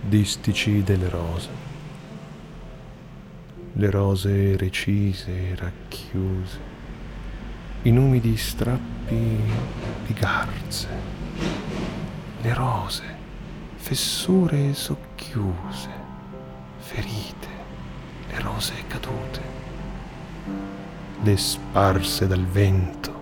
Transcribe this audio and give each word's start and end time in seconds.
distici 0.00 0.82
delle 0.82 1.08
rose. 1.08 1.48
Le 3.72 3.90
rose 3.90 4.56
recise 4.56 5.28
e 5.28 5.54
racchiuse, 5.54 6.60
in 7.82 7.98
umidi 7.98 8.36
strappi 8.36 9.40
di 10.06 10.12
garze. 10.14 10.88
Le 12.40 12.54
rose, 12.54 13.02
fessure 13.76 14.72
socchiuse, 14.74 15.90
ferite, 16.78 17.48
le 18.30 18.40
rose 18.40 18.74
cadute, 18.86 19.42
le 21.22 21.36
sparse 21.36 22.26
dal 22.26 22.44
vento, 22.46 23.12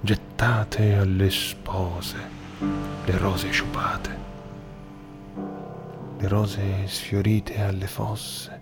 gettate 0.00 0.94
alle 0.94 1.30
spose, 1.30 2.16
le 3.04 3.18
rose 3.18 3.50
sciupate 3.50 4.33
le 6.24 6.30
rose 6.30 6.86
sfiorite 6.86 7.60
alle 7.60 7.86
fosse, 7.86 8.60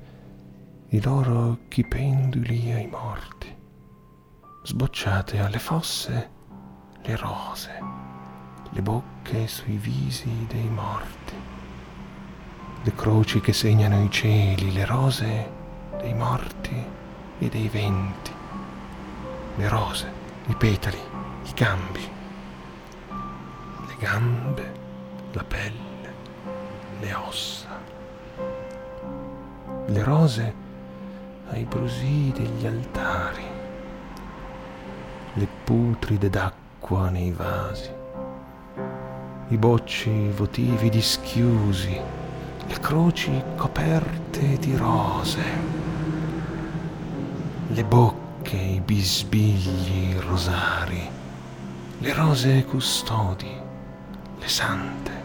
i 0.89 1.01
loro 1.01 1.51
occhi 1.51 1.85
penduli 1.85 2.73
ai 2.73 2.89
morti, 2.89 3.57
sbocciate 4.65 5.39
alle 5.39 5.61
fosse 5.61 6.31
le 7.05 7.17
rose, 7.17 7.71
le 8.71 8.83
bocche 8.83 9.47
sui 9.47 9.77
visi 9.77 10.45
dei 10.49 10.69
morti, 10.71 11.35
le 12.83 12.95
croci 12.97 13.41
che 13.41 13.53
segnano 13.53 14.03
i 14.03 14.11
cieli, 14.11 14.73
le 14.73 14.85
rose 14.85 15.51
dei 16.01 16.15
morti 16.15 16.85
e 17.39 17.49
dei 17.49 17.69
venti, 17.69 18.33
le 19.55 19.69
rose, 19.69 20.13
i 20.47 20.55
petali, 20.57 20.99
i 21.45 21.53
gambi, 21.55 22.11
le 23.87 23.97
gambe, 24.01 24.73
la 25.31 25.45
pelle 25.45 25.92
le 27.03 27.15
ossa. 27.15 27.81
Le 29.87 30.03
rose 30.05 30.55
ai 31.51 31.65
brusii 31.65 32.33
degli 32.33 32.65
altari, 32.65 33.45
le 35.35 35.49
putride 35.65 36.31
d'acqua 36.31 37.11
nei 37.11 37.33
vasi, 37.33 37.91
i 39.49 39.57
bocci 39.57 40.29
votivi 40.29 40.89
dischiusi, 40.89 42.01
le 42.69 42.79
croci 42.79 43.43
coperte 43.57 44.57
di 44.59 44.77
rose, 44.77 45.43
le 47.67 47.85
bocche, 47.85 48.57
i 48.57 48.81
bisbigli, 48.81 50.17
rosari, 50.21 51.11
le 51.99 52.13
rose 52.13 52.65
custodi, 52.65 53.61
le 54.39 54.49
sante 54.49 55.22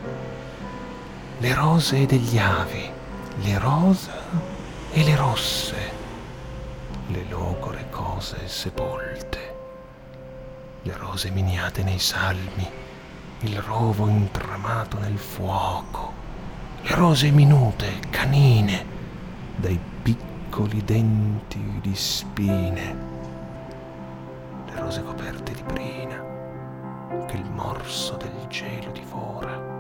le 1.40 1.54
rose 1.54 2.08
degli 2.08 2.40
avi, 2.40 2.90
le 3.44 3.60
rosa 3.60 4.24
e 4.92 5.04
le 5.04 5.16
rosse, 5.16 5.92
le 7.10 7.26
logore 7.30 7.86
cose 7.92 8.48
sepolte, 8.48 9.56
le 10.82 10.98
rose 10.98 11.30
miniate 11.30 11.84
nei 11.84 12.00
salmi, 12.00 12.68
il 13.42 13.62
rovo 13.62 14.08
intramato 14.08 14.98
nel 14.98 15.20
fuoco, 15.20 16.12
le 16.82 16.96
rose 16.96 17.30
minute, 17.30 18.00
canine, 18.10 18.84
dai 19.58 19.80
piccoli 20.02 20.84
denti 20.84 21.80
di 21.82 21.96
spine, 21.96 22.96
le 24.66 24.80
rose 24.82 25.04
coperte 25.04 25.54
di 25.54 25.64
brina, 25.72 27.26
che 27.28 27.36
il 27.36 27.52
morso 27.52 28.16
del 28.16 28.48
cielo 28.50 28.90
divora 28.90 29.77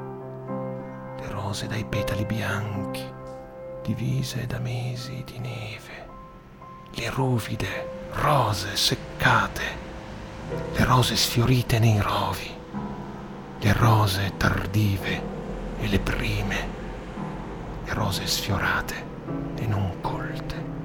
rose 1.57 1.65
dai 1.65 1.85
petali 1.85 2.23
bianchi, 2.23 3.03
divise 3.81 4.45
da 4.45 4.59
mesi 4.59 5.23
di 5.25 5.39
neve, 5.39 6.07
le 6.91 7.09
ruvide 7.09 8.09
rose 8.11 8.75
seccate, 8.75 9.63
le 10.75 10.83
rose 10.83 11.15
sfiorite 11.15 11.79
nei 11.79 11.99
rovi, 11.99 12.55
le 13.59 13.73
rose 13.73 14.33
tardive 14.37 15.21
e 15.79 15.87
le 15.87 15.99
prime, 15.99 16.69
le 17.85 17.93
rose 17.93 18.27
sfiorate 18.27 19.03
e 19.55 19.65
non 19.65 19.99
colte 19.99 20.76